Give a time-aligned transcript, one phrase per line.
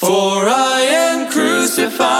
[0.00, 2.19] For I am crucified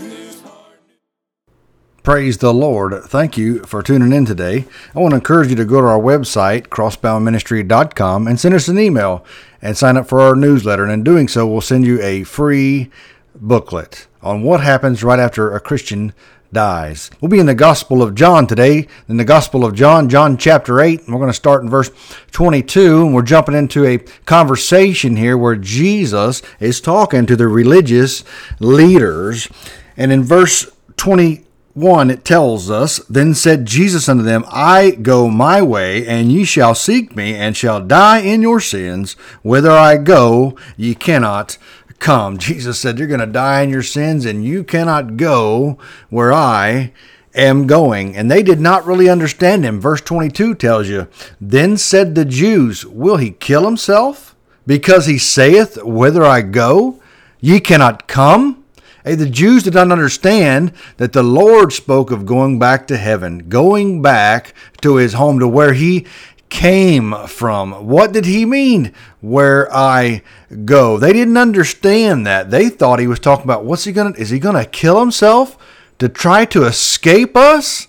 [2.03, 3.05] Praise the Lord.
[3.05, 4.67] Thank you for tuning in today.
[4.95, 8.79] I want to encourage you to go to our website, crossboundministry.com, and send us an
[8.79, 9.25] email
[9.61, 10.83] and sign up for our newsletter.
[10.83, 12.91] And in doing so, we'll send you a free
[13.37, 16.13] booklet on what happens right after a Christian
[16.53, 17.11] dies.
[17.21, 20.81] We'll be in the Gospel of John today, in the Gospel of John, John chapter
[20.81, 21.91] 8, and we're going to start in verse
[22.33, 28.23] 22, and we're jumping into a conversation here where Jesus is talking to the religious
[28.61, 29.49] leaders.
[29.97, 35.63] And in verse 21, it tells us, Then said Jesus unto them, I go my
[35.63, 39.15] way, and ye shall seek me, and shall die in your sins.
[39.43, 41.57] Whither I go, ye cannot
[42.03, 42.37] come.
[42.39, 45.79] Jesus said, You're going to die in your sins, and you cannot go
[46.11, 46.93] where I
[47.35, 48.15] am going.
[48.17, 49.81] And they did not really understand him.
[49.81, 51.09] Verse 22 tells you,
[51.41, 54.35] Then said the Jews, Will he kill himself?
[54.67, 57.01] Because he saith, Whither I go,
[57.41, 58.65] ye cannot come.
[59.05, 63.49] Hey, the Jews did not understand that the Lord spoke of going back to heaven,
[63.49, 66.07] going back to his home, to where he
[66.53, 67.73] came from.
[67.87, 68.93] What did he mean?
[69.23, 70.23] Where I
[70.67, 70.99] go.
[70.99, 72.51] They didn't understand that.
[72.51, 75.57] They thought he was talking about what's he gonna is he gonna kill himself
[75.99, 77.89] to try to escape us?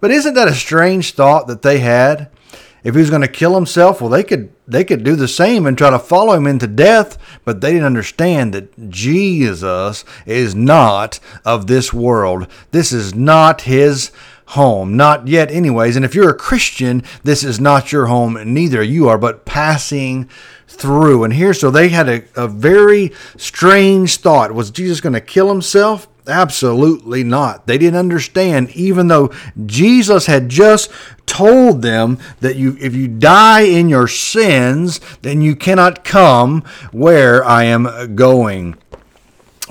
[0.00, 2.30] But isn't that a strange thought that they had?
[2.82, 5.66] If he was going to kill himself, well, they could they could do the same
[5.66, 11.20] and try to follow him into death, but they didn't understand that Jesus is not
[11.44, 12.48] of this world.
[12.70, 14.10] This is not his
[14.50, 15.96] home, not yet, anyways.
[15.96, 20.28] And if you're a Christian, this is not your home, neither you are, but passing
[20.66, 21.24] through.
[21.24, 24.52] And here, so they had a, a very strange thought.
[24.52, 26.08] Was Jesus going to kill himself?
[26.26, 27.66] Absolutely not.
[27.66, 29.32] They didn't understand, even though
[29.66, 30.90] Jesus had just
[31.26, 36.62] told them that you if you die in your sins, then you cannot come
[36.92, 38.76] where I am going.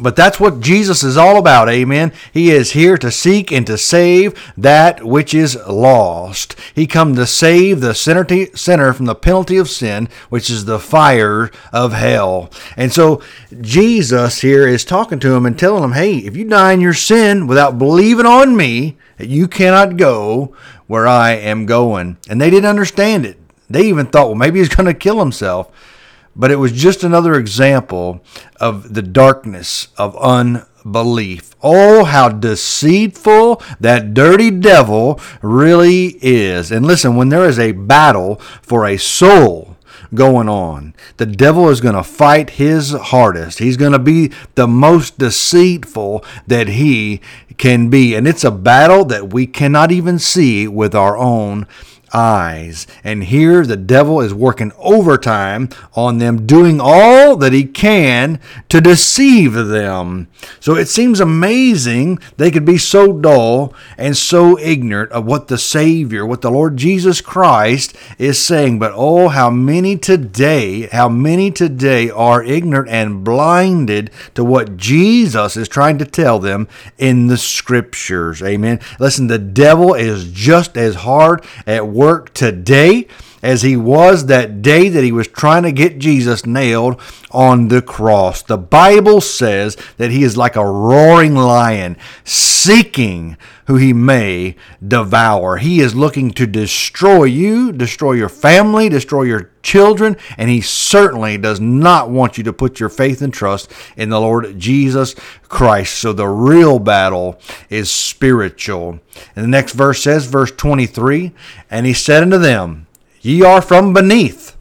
[0.01, 2.13] But that's what Jesus is all about, amen.
[2.33, 6.55] He is here to seek and to save that which is lost.
[6.73, 11.51] He come to save the sinner, from the penalty of sin, which is the fire
[11.73, 12.49] of hell.
[12.77, 13.21] And so
[13.59, 16.93] Jesus here is talking to him and telling him, hey, if you die in your
[16.93, 20.55] sin without believing on me, you cannot go
[20.87, 22.17] where I am going.
[22.29, 23.37] And they didn't understand it.
[23.69, 25.71] They even thought, well, maybe he's going to kill himself
[26.35, 28.23] but it was just another example
[28.59, 31.51] of the darkness of unbelief.
[31.61, 36.71] Oh, how deceitful that dirty devil really is.
[36.71, 39.77] And listen, when there is a battle for a soul,
[40.13, 40.93] going on.
[41.17, 43.59] The devil is going to fight his hardest.
[43.59, 47.21] He's going to be the most deceitful that he
[47.57, 48.15] can be.
[48.15, 51.67] And it's a battle that we cannot even see with our own
[52.13, 52.87] eyes.
[53.03, 58.39] And here the devil is working overtime on them, doing all that he can
[58.69, 60.27] to deceive them.
[60.59, 65.57] So it seems amazing they could be so dull and so ignorant of what the
[65.57, 68.79] Savior, what the Lord Jesus Christ is saying.
[68.79, 75.57] But oh, how many today, how many today are ignorant and blinded to what Jesus
[75.57, 76.67] is trying to tell them
[76.97, 78.41] in the scriptures.
[78.41, 78.79] Amen.
[78.99, 81.98] Listen, the devil is just as hard at work
[82.33, 83.07] today
[83.41, 86.99] as he was that day that he was trying to get Jesus nailed
[87.31, 88.41] on the cross.
[88.41, 93.37] The Bible says that he is like a roaring lion seeking
[93.67, 94.55] who he may
[94.85, 95.57] devour.
[95.57, 101.37] He is looking to destroy you, destroy your family, destroy your children, and he certainly
[101.37, 105.13] does not want you to put your faith and trust in the Lord Jesus
[105.47, 105.99] Christ.
[105.99, 107.39] So the real battle
[107.69, 108.99] is spiritual.
[109.35, 111.31] And the next verse says, verse 23,
[111.69, 112.87] and he said unto them,
[113.21, 114.55] Ye are from beneath,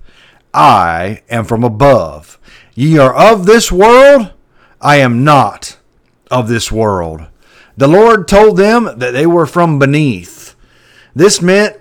[0.52, 2.38] I am from above.
[2.74, 4.32] Ye are of this world,
[4.80, 5.76] I am not
[6.30, 7.26] of this world.
[7.76, 10.56] The Lord told them that they were from beneath.
[11.14, 11.76] This meant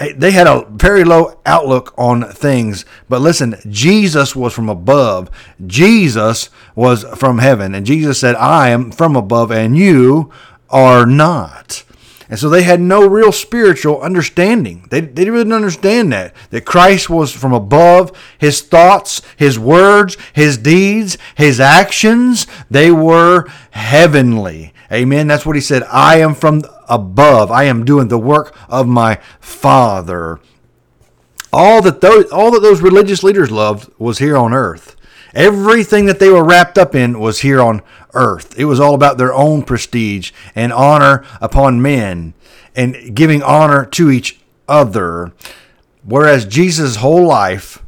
[0.00, 2.84] eh, they had a very low outlook on things.
[3.08, 5.30] But listen, Jesus was from above.
[5.66, 7.74] Jesus was from heaven.
[7.74, 10.32] And Jesus said, I am from above, and you
[10.70, 11.84] are not.
[12.28, 14.86] And so they had no real spiritual understanding.
[14.90, 16.34] They, they didn't understand that.
[16.50, 18.16] That Christ was from above.
[18.38, 24.72] His thoughts, his words, his deeds, his actions, they were heavenly.
[24.90, 25.26] Amen.
[25.26, 25.82] That's what he said.
[25.90, 27.50] I am from above.
[27.50, 30.40] I am doing the work of my Father.
[31.52, 34.96] All that those all that those religious leaders loved was here on earth.
[35.34, 37.82] Everything that they were wrapped up in was here on
[38.14, 38.58] earth.
[38.58, 42.34] It was all about their own prestige and honor upon men
[42.74, 45.32] and giving honor to each other.
[46.04, 47.82] Whereas Jesus' whole life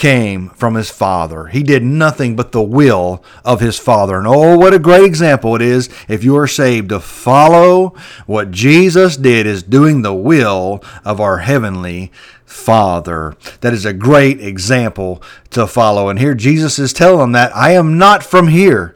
[0.00, 1.48] came from his Father.
[1.48, 4.16] He did nothing but the will of his Father.
[4.16, 7.94] And oh, what a great example it is if you are saved to follow
[8.26, 12.10] what Jesus did is doing the will of our heavenly
[12.50, 13.34] Father.
[13.60, 16.08] That is a great example to follow.
[16.08, 18.94] And here Jesus is telling them that I am not from here.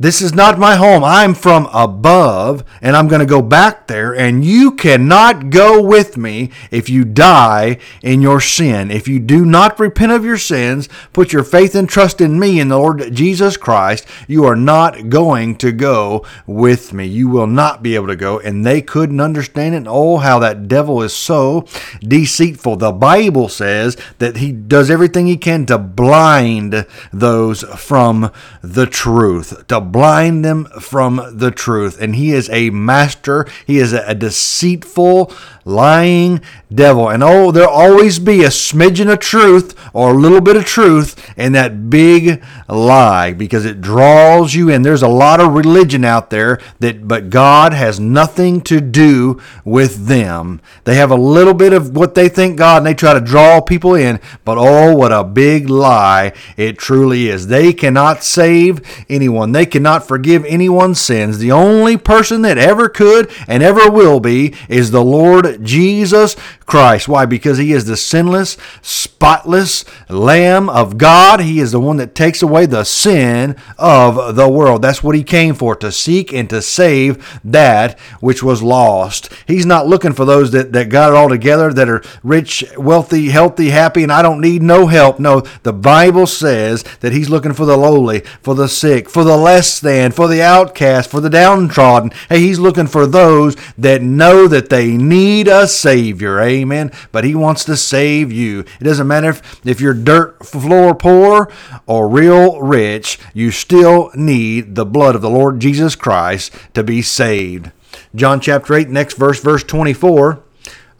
[0.00, 1.02] This is not my home.
[1.02, 6.16] I'm from above, and I'm going to go back there, and you cannot go with
[6.16, 8.92] me if you die in your sin.
[8.92, 12.60] If you do not repent of your sins, put your faith and trust in me,
[12.60, 17.04] in the Lord Jesus Christ, you are not going to go with me.
[17.04, 18.38] You will not be able to go.
[18.38, 19.88] And they couldn't understand it.
[19.88, 21.66] oh, how that devil is so
[22.02, 22.76] deceitful.
[22.76, 28.30] The Bible says that he does everything he can to blind those from
[28.62, 29.66] the truth.
[29.66, 32.00] To blind them from the truth.
[32.00, 35.32] And he is a master, he is a deceitful,
[35.68, 36.40] lying
[36.74, 37.08] devil.
[37.08, 41.14] And oh, there'll always be a smidgen of truth or a little bit of truth
[41.36, 44.82] in that big lie because it draws you in.
[44.82, 50.06] There's a lot of religion out there that, but God has nothing to do with
[50.06, 50.60] them.
[50.84, 53.60] They have a little bit of what they think God and they try to draw
[53.60, 57.48] people in, but oh, what a big lie it truly is.
[57.48, 59.52] They cannot save anyone.
[59.52, 61.38] They cannot forgive anyone's sins.
[61.38, 66.34] The only person that ever could and ever will be is the Lord Jesus
[66.68, 67.08] Christ.
[67.08, 67.24] Why?
[67.24, 71.40] Because he is the sinless, spotless Lamb of God.
[71.40, 74.82] He is the one that takes away the sin of the world.
[74.82, 79.32] That's what he came for, to seek and to save that which was lost.
[79.46, 83.30] He's not looking for those that, that got it all together, that are rich, wealthy,
[83.30, 85.18] healthy, happy, and I don't need no help.
[85.18, 89.38] No, the Bible says that he's looking for the lowly, for the sick, for the
[89.38, 92.12] less than, for the outcast, for the downtrodden.
[92.28, 96.38] Hey, he's looking for those that know that they need a Savior.
[96.40, 96.57] Amen.
[96.64, 98.60] But He wants to save you.
[98.80, 101.50] It doesn't matter if, if you're dirt floor poor
[101.86, 107.02] or real rich, you still need the blood of the Lord Jesus Christ to be
[107.02, 107.70] saved.
[108.14, 110.42] John chapter 8, next verse, verse 24.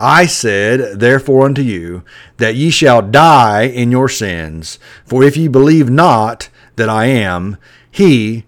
[0.01, 2.05] I said, therefore, unto you,
[2.37, 4.79] that ye shall die in your sins.
[5.05, 7.57] For if ye believe not that I am,
[7.91, 8.45] he,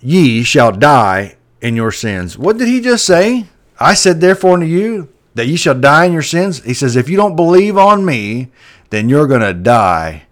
[0.00, 2.36] ye shall die in your sins.
[2.36, 3.46] What did he just say?
[3.80, 6.62] I said, therefore, unto you, that you shall die in your sins.
[6.62, 8.50] He says, if you don't believe on me,
[8.90, 10.24] then you're going to die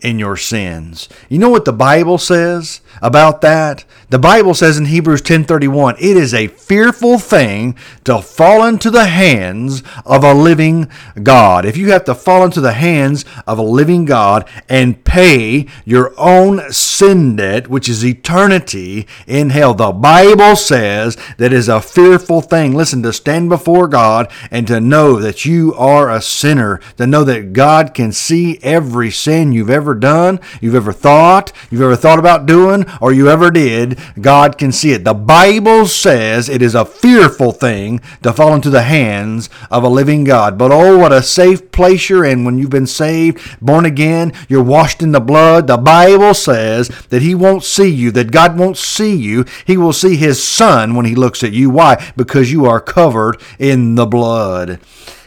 [0.00, 1.08] in your sins.
[1.28, 3.84] You know what the Bible says about that?
[4.10, 7.74] The Bible says in Hebrews 10:31, it is a fearful thing
[8.04, 10.88] to fall into the hands of a living
[11.22, 11.64] God.
[11.64, 16.12] If you have to fall into the hands of a living God and pay your
[16.18, 22.40] own sin debt, which is eternity in hell, the Bible says that is a fearful
[22.40, 22.74] thing.
[22.74, 27.24] Listen, to stand before God and to know that you are a sinner, to know
[27.24, 32.18] that God can see every sin you've ever done, you've ever thought, you've ever thought
[32.18, 35.04] about doing, or you ever did, God can see it.
[35.04, 39.88] The Bible says it is a fearful thing to fall into the hands of a
[39.88, 40.58] living God.
[40.58, 44.62] But oh, what a safe place you're in when you've been saved, born again, you're
[44.62, 45.66] washed in the blood.
[45.66, 49.44] The Bible says that He won't see you, that God won't see you.
[49.66, 51.70] He will see His Son when He looks at you.
[51.70, 52.12] Why?
[52.16, 54.80] Because you are covered in the blood.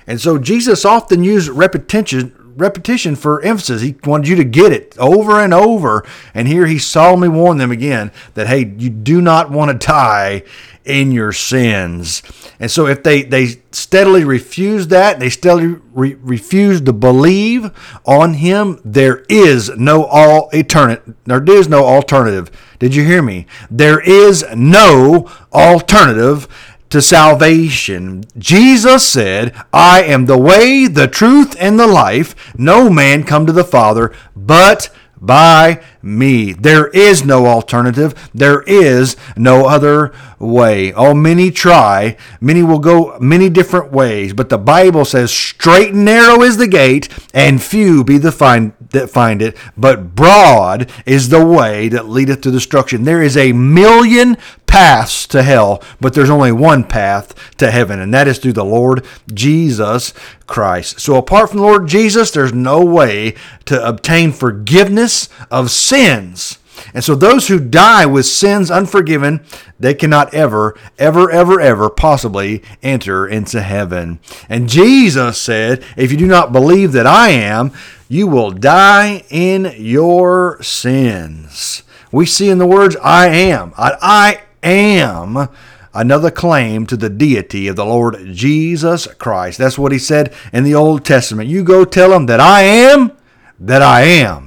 [0.08, 3.82] And so Jesus often used repetition, repetition for emphasis.
[3.82, 6.06] He wanted you to get it over and over.
[6.34, 10.44] And here he solemnly warned them again that, hey, you do not want to die
[10.84, 12.24] in your sins.
[12.60, 17.72] And so if they, they steadily refuse that, they steadily re- refuse to believe
[18.06, 21.14] on him, there is no all eternity.
[21.26, 22.50] There is no alternative.
[22.80, 23.48] Did you hear me?
[23.70, 26.48] There is no alternative
[26.90, 28.24] to salvation.
[28.38, 32.54] Jesus said, I am the way, the truth, and the life.
[32.58, 34.90] No man come to the Father but
[35.20, 36.54] by me.
[36.54, 38.30] There is no alternative.
[38.34, 40.94] There is no other way.
[40.94, 42.18] Oh, many try.
[42.40, 46.68] Many will go many different ways, but the Bible says straight and narrow is the
[46.68, 52.08] gate and few be the find that find it, but broad is the way that
[52.08, 53.04] leadeth to destruction.
[53.04, 58.14] There is a million paths to hell, but there's only one path to heaven, and
[58.14, 60.14] that is through the Lord Jesus
[60.46, 61.00] Christ.
[61.00, 63.36] So apart from the Lord Jesus, there's no way
[63.66, 66.60] to obtain forgiveness of sins.
[66.94, 69.44] And so those who die with sins unforgiven,
[69.80, 74.20] they cannot ever, ever, ever, ever possibly enter into heaven.
[74.48, 77.72] And Jesus said, If you do not believe that I am,
[78.08, 81.84] you will die in your sins.
[82.12, 83.74] We see in the words, I am.
[83.78, 85.50] I, I am
[85.94, 89.58] another claim to the deity of the Lord Jesus Christ.
[89.58, 91.50] That's what he said in the Old Testament.
[91.50, 93.12] You go tell them that I am,
[93.60, 94.47] that I am.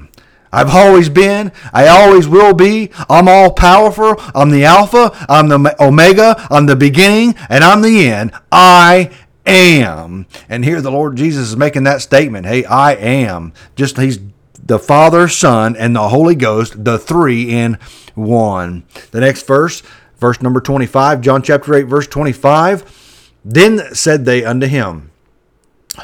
[0.53, 2.91] I've always been, I always will be.
[3.09, 4.17] I'm all powerful.
[4.35, 8.33] I'm the Alpha, I'm the Omega, I'm the beginning, and I'm the end.
[8.51, 9.11] I
[9.47, 10.27] am.
[10.49, 12.47] And here the Lord Jesus is making that statement.
[12.47, 13.53] Hey, I am.
[13.77, 14.19] Just he's
[14.65, 17.79] the Father, Son, and the Holy Ghost, the three in
[18.15, 18.85] one.
[19.11, 19.83] The next verse,
[20.19, 23.33] verse number 25, John chapter 8, verse 25.
[23.45, 25.11] Then said they unto him,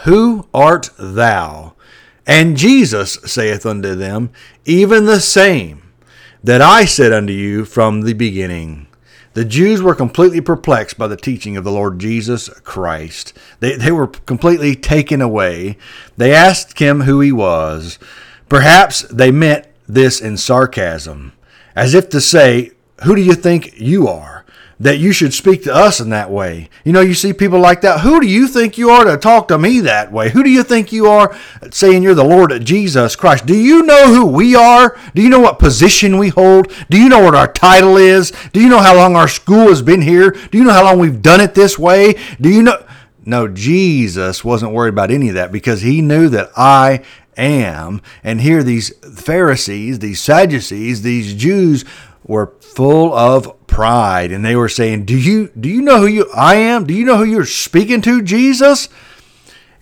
[0.05, 1.75] Who art thou?
[2.27, 4.31] And Jesus saith unto them,
[4.65, 5.83] Even the same
[6.43, 8.87] that I said unto you from the beginning.
[9.35, 13.33] The Jews were completely perplexed by the teaching of the Lord Jesus Christ.
[13.61, 15.77] They, they were completely taken away.
[16.17, 17.99] They asked him who he was.
[18.49, 21.33] Perhaps they meant this in sarcasm,
[21.75, 22.73] as if to say,
[23.05, 24.36] Who do you think you are?
[24.79, 26.69] That you should speak to us in that way.
[26.85, 28.01] You know, you see people like that.
[28.01, 30.31] Who do you think you are to talk to me that way?
[30.31, 31.37] Who do you think you are
[31.71, 33.47] saying you're the Lord Jesus Christ?
[33.47, 34.99] Do you know who we are?
[35.15, 36.71] Do you know what position we hold?
[36.91, 38.33] Do you know what our title is?
[38.53, 40.31] Do you know how long our school has been here?
[40.31, 42.17] Do you know how long we've done it this way?
[42.41, 42.85] Do you know?
[43.25, 47.03] No, Jesus wasn't worried about any of that because he knew that I
[47.37, 48.01] am.
[48.23, 51.85] And here, these Pharisees, these Sadducees, these Jews
[52.25, 56.31] were full of pride and they were saying, "Do you do you know who you
[56.35, 56.87] I am?
[56.87, 58.89] Do you know who you're speaking to, Jesus?"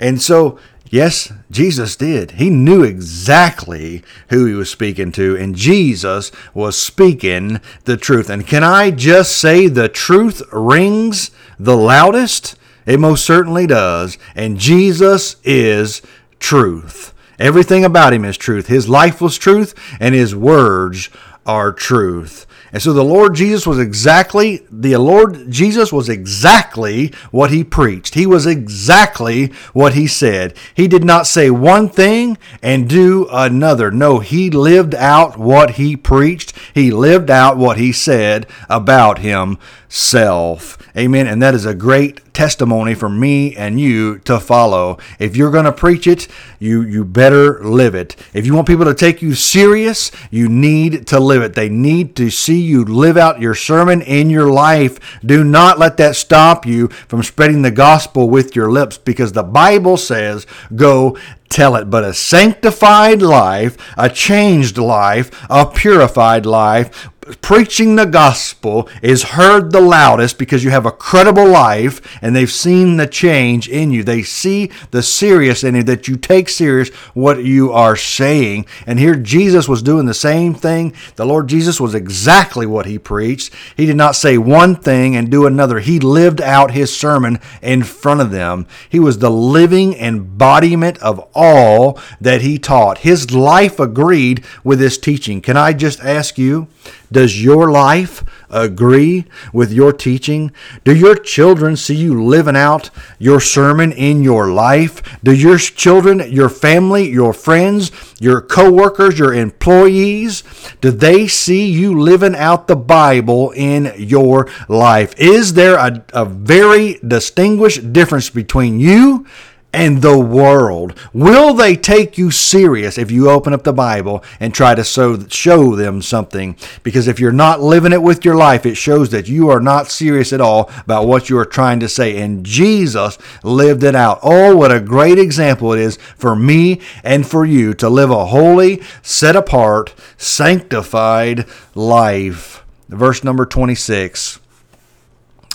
[0.00, 0.58] And so,
[0.90, 2.32] yes, Jesus did.
[2.32, 8.28] He knew exactly who he was speaking to and Jesus was speaking the truth.
[8.28, 12.56] And can I just say the truth rings the loudest?
[12.86, 14.18] It most certainly does.
[14.34, 16.02] And Jesus is
[16.40, 17.14] truth.
[17.38, 18.66] Everything about him is truth.
[18.66, 21.10] His life was truth and his words
[21.46, 22.46] are truth.
[22.74, 28.14] And so the Lord Jesus was exactly, the Lord Jesus was exactly what he preached.
[28.14, 30.56] He was exactly what he said.
[30.74, 33.92] He did not say one thing and do another.
[33.92, 36.52] No, he lived out what he preached.
[36.74, 40.76] He lived out what he said about himself.
[40.96, 41.28] Amen.
[41.28, 44.98] And that is a great testimony for me and you to follow.
[45.18, 48.16] If you're going to preach it, you you better live it.
[48.34, 51.54] If you want people to take you serious, you need to live it.
[51.54, 54.98] They need to see you live out your sermon in your life.
[55.24, 59.42] Do not let that stop you from spreading the gospel with your lips because the
[59.42, 61.16] Bible says, "Go
[61.54, 61.88] tell it.
[61.88, 69.72] But a sanctified life, a changed life, a purified life preaching the gospel is heard
[69.72, 74.02] the loudest because you have a credible life and they've seen the change in you.
[74.02, 78.66] They see the serious in you, that you take serious what you are saying.
[78.86, 80.94] And here Jesus was doing the same thing.
[81.16, 83.52] The Lord Jesus was exactly what he preached.
[83.76, 85.80] He did not say one thing and do another.
[85.80, 88.66] He lived out his sermon in front of them.
[88.88, 92.98] He was the living embodiment of all that he taught.
[92.98, 95.40] His life agreed with his teaching.
[95.40, 96.68] Can I just ask you?
[97.14, 100.50] Does your life agree with your teaching?
[100.82, 102.90] Do your children see you living out
[103.20, 105.00] your sermon in your life?
[105.22, 110.42] Do your children, your family, your friends, your coworkers, your employees,
[110.80, 115.14] do they see you living out the Bible in your life?
[115.16, 119.24] Is there a, a very distinguished difference between you
[119.74, 120.96] and the world.
[121.12, 125.74] Will they take you serious if you open up the Bible and try to show,
[125.74, 126.56] them something?
[126.84, 129.90] Because if you're not living it with your life, it shows that you are not
[129.90, 132.20] serious at all about what you are trying to say.
[132.22, 134.20] And Jesus lived it out.
[134.22, 138.26] Oh, what a great example it is for me and for you to live a
[138.26, 142.64] holy, set apart, sanctified life.
[142.88, 144.38] Verse number 26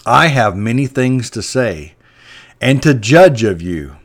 [0.05, 1.93] I have many things to say
[2.59, 3.95] and to judge of you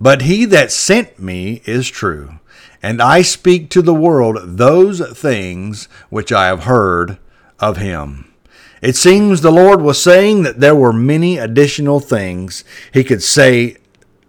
[0.00, 2.38] but he that sent me is true,
[2.82, 7.18] and I speak to the world those things which I have heard
[7.58, 8.30] of him.
[8.82, 13.78] It seems the Lord was saying that there were many additional things he could say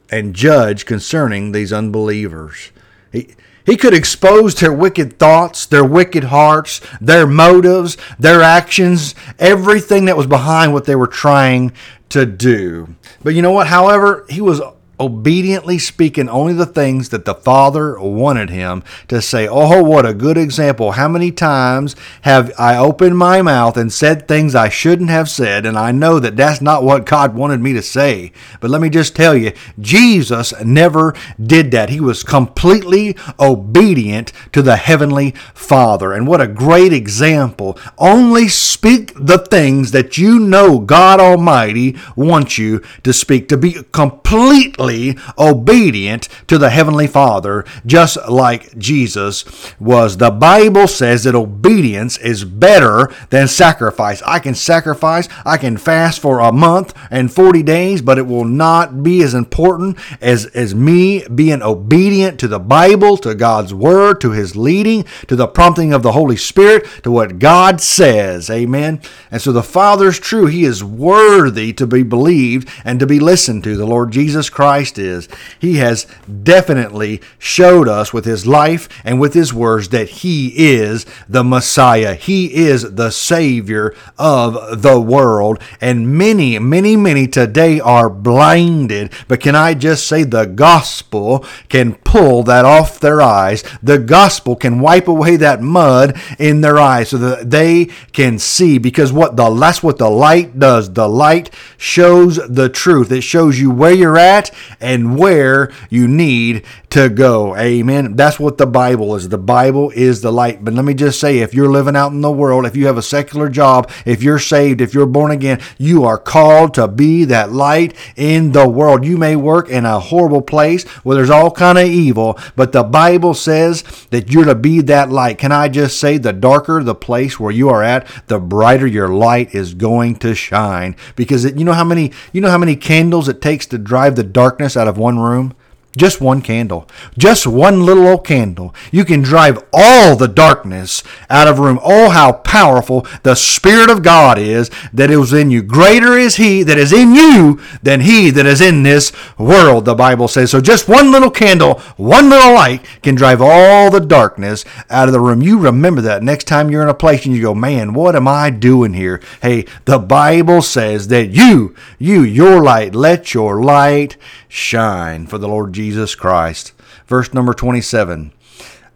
[0.09, 2.71] and judge concerning these unbelievers.
[3.11, 10.05] He, he could expose their wicked thoughts, their wicked hearts, their motives, their actions, everything
[10.05, 11.73] that was behind what they were trying
[12.09, 12.95] to do.
[13.23, 13.67] But you know what?
[13.67, 14.61] However, he was
[14.99, 19.47] obediently speaking only the things that the Father wanted him to say.
[19.47, 20.93] Oh, what a good example.
[20.93, 25.65] How many times have I opened my mouth and said things I shouldn't have said,
[25.65, 28.31] and I know that that's not what God wanted me to say.
[28.59, 31.89] But let me just tell you, Jesus never did that.
[31.89, 36.13] He was completely obedient to the Heavenly Father.
[36.13, 37.77] And what a great example.
[37.97, 43.83] Only speak the things that you know God Almighty wants you to speak, to be
[43.91, 49.45] completely completely obedient to the Heavenly Father, just like Jesus
[49.79, 50.17] was.
[50.17, 54.21] The Bible says that obedience is better than sacrifice.
[54.23, 58.45] I can sacrifice, I can fast for a month and 40 days, but it will
[58.45, 64.21] not be as important as, as me being obedient to the Bible, to God's Word,
[64.21, 68.49] to His leading, to the prompting of the Holy Spirit, to what God says.
[68.49, 69.01] Amen.
[69.31, 70.45] And so the Father's true.
[70.45, 73.75] He is worthy to be believed and to be listened to.
[73.75, 75.29] The Lord Jesus Christ Christ is.
[75.57, 76.05] He has
[76.43, 82.13] definitely showed us with his life and with his words that he is the Messiah.
[82.13, 85.61] He is the Savior of the world.
[85.79, 89.13] And many, many, many today are blinded.
[89.29, 93.63] But can I just say the gospel can pull that off their eyes?
[93.81, 98.77] The gospel can wipe away that mud in their eyes so that they can see.
[98.77, 100.91] Because what the that's what the light does.
[100.91, 103.09] The light shows the truth.
[103.13, 107.57] It shows you where you're at and where you need to go.
[107.57, 108.15] Amen.
[108.15, 109.27] That's what the Bible is.
[109.27, 110.63] The Bible is the light.
[110.63, 112.97] But let me just say if you're living out in the world, if you have
[112.97, 117.25] a secular job, if you're saved, if you're born again, you are called to be
[117.25, 119.03] that light in the world.
[119.03, 122.83] You may work in a horrible place where there's all kind of evil, but the
[122.83, 125.37] Bible says that you're to be that light.
[125.37, 129.09] Can I just say the darker the place where you are at, the brighter your
[129.09, 132.77] light is going to shine because it, you know how many you know how many
[132.77, 135.53] candles it takes to drive the darkness out of one room?
[135.95, 136.87] Just one candle.
[137.17, 138.73] Just one little old candle.
[138.91, 141.79] You can drive all the darkness out of a room.
[141.83, 145.61] Oh, how powerful the Spirit of God is that is in you.
[145.61, 149.95] Greater is He that is in you than He that is in this world, the
[149.95, 150.51] Bible says.
[150.51, 155.13] So just one little candle, one little light can drive all the darkness out of
[155.13, 155.41] the room.
[155.41, 158.27] You remember that next time you're in a place and you go, man, what am
[158.27, 159.21] I doing here?
[159.41, 164.17] Hey, the Bible says that you, you, your light, let your light
[164.55, 166.71] shine for the Lord Jesus Christ.
[167.07, 168.31] Verse number 27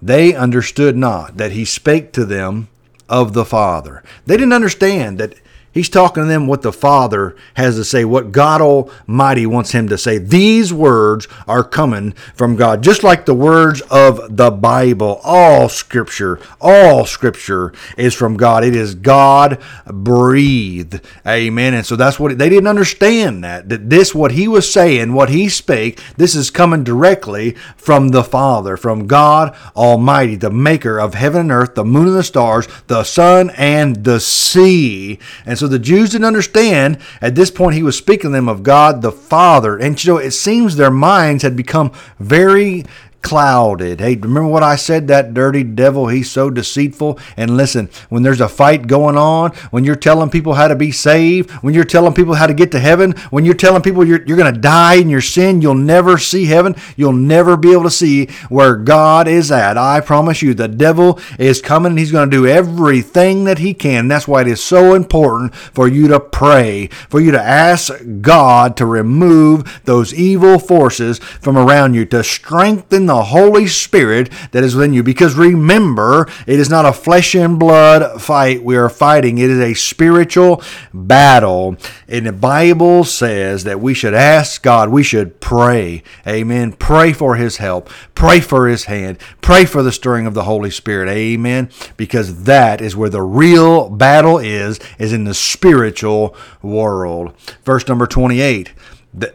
[0.01, 2.69] They understood not that he spake to them
[3.07, 4.03] of the Father.
[4.25, 5.35] They didn't understand that
[5.71, 9.87] He's talking to them what the Father has to say, what God Almighty wants him
[9.89, 10.17] to say.
[10.17, 15.21] These words are coming from God, just like the words of the Bible.
[15.23, 18.63] All Scripture, all Scripture is from God.
[18.63, 21.01] It is God breathed.
[21.27, 21.73] Amen.
[21.73, 25.29] And so that's what they didn't understand that that this what he was saying, what
[25.29, 31.13] he spake, this is coming directly from the Father, from God Almighty, the Maker of
[31.13, 35.19] heaven and earth, the moon and the stars, the sun and the sea.
[35.45, 36.97] And so the Jews didn't understand.
[37.21, 39.77] At this point, he was speaking to them of God the Father.
[39.77, 42.85] And you know, it seems their minds had become very
[43.21, 43.99] clouded.
[43.99, 45.07] Hey, remember what I said?
[45.07, 47.19] That dirty devil, he's so deceitful.
[47.35, 50.91] And listen, when there's a fight going on, when you're telling people how to be
[50.91, 54.23] saved, when you're telling people how to get to heaven, when you're telling people you're,
[54.25, 56.75] you're going to die in your sin, you'll never see heaven.
[56.95, 59.77] You'll never be able to see where God is at.
[59.77, 63.73] I promise you, the devil is coming and he's going to do everything that he
[63.73, 64.07] can.
[64.07, 68.77] That's why it is so important for you to pray, for you to ask God
[68.77, 74.75] to remove those evil forces from around you, to strengthen the Holy Spirit that is
[74.75, 75.03] within you.
[75.03, 79.59] Because remember, it is not a flesh and blood fight we are fighting, it is
[79.59, 81.75] a spiritual battle.
[82.07, 86.03] And the Bible says that we should ask God, we should pray.
[86.27, 86.73] Amen.
[86.73, 90.71] Pray for His help, pray for His hand, pray for the stirring of the Holy
[90.71, 91.09] Spirit.
[91.09, 91.69] Amen.
[91.97, 97.33] Because that is where the real battle is, is in the spiritual world.
[97.63, 98.73] Verse number 28.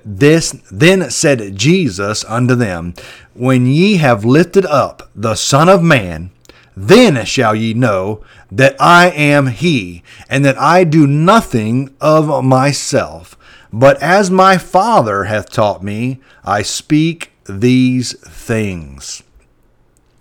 [0.05, 2.95] This then said Jesus unto them,
[3.35, 6.31] When ye have lifted up the Son of Man,
[6.77, 13.37] then shall ye know that I am He, and that I do nothing of myself,
[13.73, 19.23] but as my Father hath taught me, I speak these things.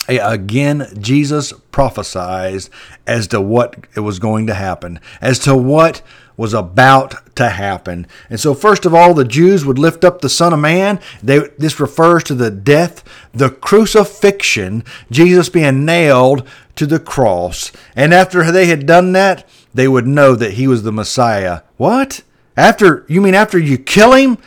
[0.07, 2.67] Again, Jesus prophesied
[3.07, 6.01] as to what it was going to happen, as to what
[6.35, 8.07] was about to happen.
[8.29, 10.99] And so, first of all, the Jews would lift up the Son of Man.
[11.21, 17.71] They, this refers to the death, the crucifixion, Jesus being nailed to the cross.
[17.95, 21.61] And after they had done that, they would know that he was the Messiah.
[21.77, 22.21] What?
[22.55, 24.37] After, you mean after you kill him?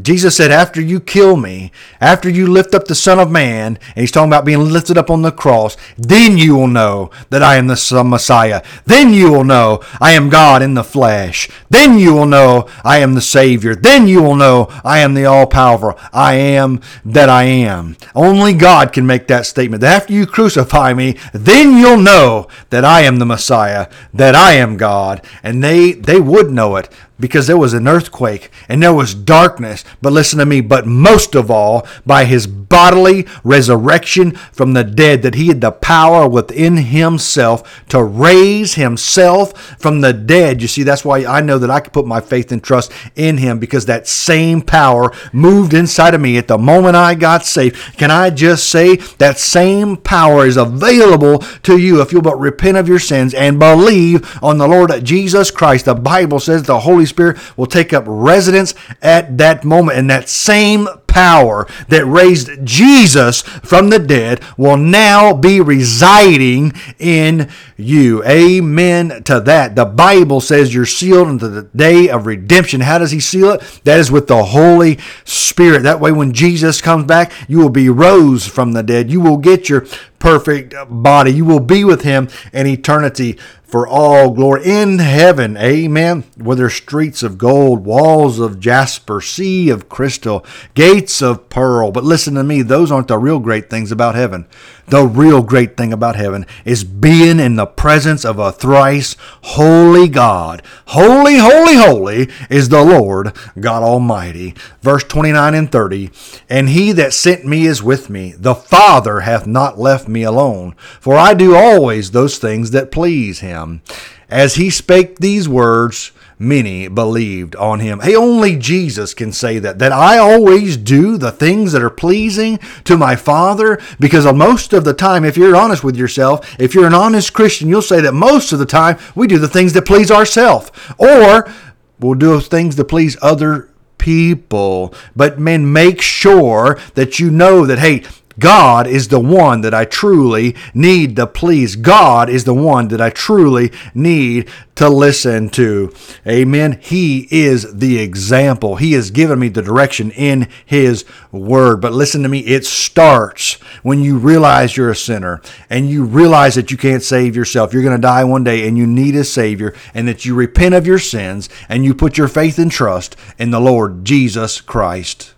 [0.00, 3.96] Jesus said, After you kill me, after you lift up the Son of Man, and
[3.96, 7.56] he's talking about being lifted up on the cross, then you will know that I
[7.56, 8.62] am the Messiah.
[8.84, 11.48] Then you will know I am God in the flesh.
[11.70, 13.74] Then you will know I am the Savior.
[13.74, 15.98] Then you will know I am the all powerful.
[16.12, 17.96] I am that I am.
[18.14, 19.82] Only God can make that statement.
[19.82, 24.76] After you crucify me, then you'll know that I am the Messiah, that I am
[24.76, 25.24] God.
[25.42, 29.84] And they, they would know it because there was an earthquake and there was darkness.
[30.02, 35.22] But listen to me, but most of all, by his bodily resurrection from the dead,
[35.22, 40.60] that he had the power within himself to raise himself from the dead.
[40.62, 43.38] You see, that's why I know that I can put my faith and trust in
[43.38, 47.76] him because that same power moved inside of me at the moment I got saved.
[47.96, 52.76] Can I just say that same power is available to you if you'll but repent
[52.76, 55.86] of your sins and believe on the Lord Jesus Christ?
[55.86, 59.98] The Bible says the Holy Spirit will take up residence at that moment.
[59.98, 67.48] And that same power that raised Jesus from the dead will now be residing in
[67.78, 68.22] you.
[68.24, 69.76] Amen to that.
[69.76, 72.82] The Bible says you're sealed unto the day of redemption.
[72.82, 73.80] How does he seal it?
[73.84, 75.84] That is with the Holy Spirit.
[75.84, 79.10] That way, when Jesus comes back, you will be rose from the dead.
[79.10, 79.86] You will get your
[80.18, 81.30] perfect body.
[81.30, 85.56] You will be with him in eternity for all glory in heaven.
[85.56, 86.24] Amen.
[86.36, 91.90] Whether streets of gold, walls of jasper, sea of crystal, gates of pearl.
[91.90, 94.46] But listen to me, those aren't the real great things about heaven.
[94.88, 100.08] The real great thing about heaven is being in the presence of a thrice holy
[100.08, 100.62] God.
[100.86, 104.54] Holy, holy, holy is the Lord God Almighty.
[104.82, 106.10] Verse 29 and 30.
[106.48, 108.34] And he that sent me is with me.
[108.38, 113.40] The Father hath not left me alone, for I do always those things that please
[113.40, 113.82] him.
[114.28, 118.00] As he spake these words, many believed on him.
[118.00, 119.78] Hey, only Jesus can say that.
[119.78, 123.80] That I always do the things that are pleasing to my Father.
[123.98, 127.68] Because most of the time, if you're honest with yourself, if you're an honest Christian,
[127.68, 130.70] you'll say that most of the time we do the things that please ourselves.
[130.98, 131.50] Or
[131.98, 134.94] we'll do things that please other people.
[135.14, 138.04] But man, make sure that you know that, hey,
[138.38, 141.76] God is the one that I truly need to please.
[141.76, 145.92] God is the one that I truly need to listen to.
[146.26, 146.78] Amen.
[146.82, 148.76] He is the example.
[148.76, 151.80] He has given me the direction in His Word.
[151.80, 156.54] But listen to me, it starts when you realize you're a sinner and you realize
[156.56, 157.72] that you can't save yourself.
[157.72, 160.74] You're going to die one day and you need a Savior and that you repent
[160.74, 165.32] of your sins and you put your faith and trust in the Lord Jesus Christ.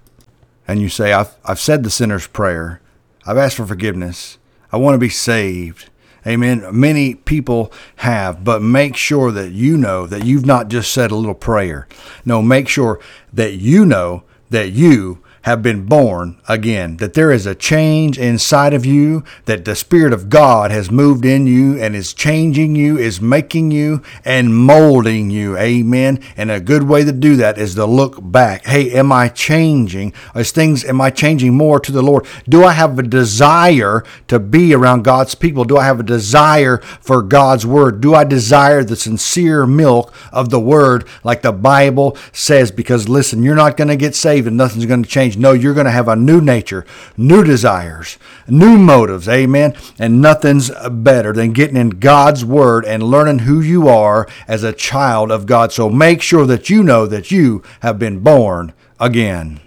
[0.66, 2.80] And you say, I've, I've said the sinner's prayer.
[3.28, 4.38] I've asked for forgiveness.
[4.72, 5.90] I want to be saved.
[6.26, 6.64] Amen.
[6.72, 11.14] Many people have, but make sure that you know that you've not just said a
[11.14, 11.86] little prayer.
[12.24, 12.98] No, make sure
[13.34, 18.74] that you know that you have been born again, that there is a change inside
[18.74, 22.98] of you, that the Spirit of God has moved in you and is changing you,
[22.98, 25.56] is making you, and molding you.
[25.56, 26.20] Amen.
[26.36, 28.66] And a good way to do that is to look back.
[28.66, 30.12] Hey, am I changing?
[30.34, 32.26] Is things, am I changing more to the Lord?
[32.48, 35.64] Do I have a desire to be around God's people?
[35.64, 38.00] Do I have a desire for God's Word?
[38.00, 42.70] Do I desire the sincere milk of the Word like the Bible says?
[42.70, 45.37] Because listen, you're not going to get saved and nothing's going to change change.
[45.38, 46.84] No, you're going to have a new nature,
[47.16, 49.28] new desires, new motives.
[49.28, 49.74] Amen.
[49.98, 54.72] And nothing's better than getting in God's Word and learning who you are as a
[54.72, 55.72] child of God.
[55.72, 59.60] So make sure that you know that you have been born again.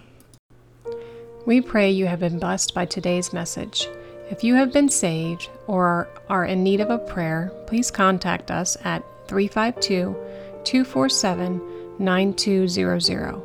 [1.45, 3.87] We pray you have been blessed by today's message.
[4.29, 8.77] If you have been saved or are in need of a prayer, please contact us
[8.83, 10.15] at 352
[10.63, 11.61] 247
[11.99, 13.41] 9200.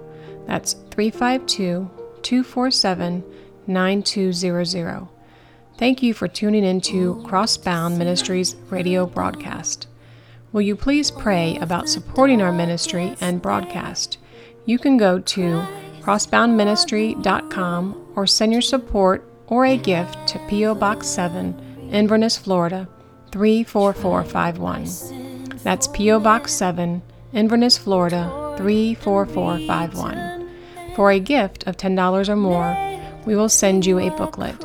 [0.46, 1.90] That's 352
[2.26, 3.24] 247
[3.68, 5.06] 9200.
[5.78, 9.86] Thank you for tuning in to Crossbound Ministries radio broadcast.
[10.50, 14.18] Will you please pray about supporting our ministry and broadcast?
[14.64, 15.64] You can go to
[16.02, 20.74] crossboundministry.com or send your support or a gift to P.O.
[20.74, 22.88] Box 7, Inverness, Florida
[23.30, 25.60] 34451.
[25.62, 26.18] That's P.O.
[26.18, 30.45] Box 7, Inverness, Florida 34451.
[30.96, 32.74] For a gift of $10 or more,
[33.26, 34.58] we will send you a booklet.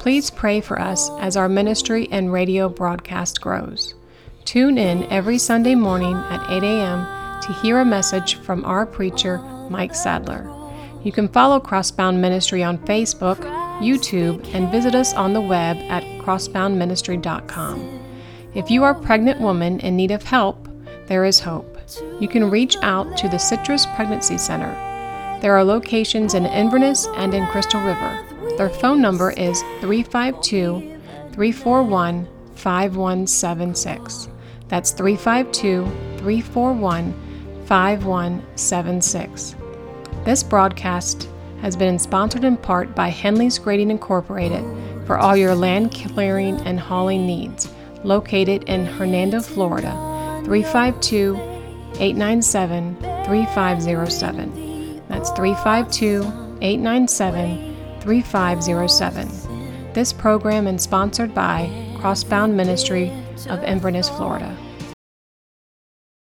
[0.00, 3.94] Please pray for us as our ministry and radio broadcast grows.
[4.44, 7.42] Tune in every Sunday morning at 8 a.m.
[7.42, 9.38] to hear a message from our preacher,
[9.70, 10.52] Mike Sadler.
[11.04, 13.38] You can follow Crossbound Ministry on Facebook,
[13.78, 18.04] YouTube, and visit us on the web at crossboundministry.com.
[18.56, 20.68] If you are a pregnant woman in need of help,
[21.06, 21.78] there is hope.
[22.20, 24.87] You can reach out to the Citrus Pregnancy Center.
[25.40, 28.24] There are locations in Inverness and in Crystal River.
[28.56, 30.98] Their phone number is 352
[31.32, 34.28] 341 5176.
[34.66, 35.84] That's 352
[36.18, 37.14] 341
[37.66, 39.54] 5176.
[40.24, 41.28] This broadcast
[41.60, 44.64] has been sponsored in part by Henley's Grading Incorporated
[45.06, 47.72] for all your land clearing and hauling needs,
[48.02, 49.92] located in Hernando, Florida,
[50.44, 51.36] 352
[52.00, 54.67] 897 3507.
[55.18, 59.92] That's 352 897 3507.
[59.92, 63.10] This program is sponsored by Crossbound Ministry
[63.48, 64.56] of Inverness, Florida.